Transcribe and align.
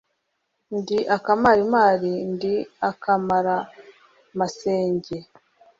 Ndi 0.77 0.97
akamarimari 1.15 2.13
ndi 2.33 2.53
akamaramasenge 2.89 5.17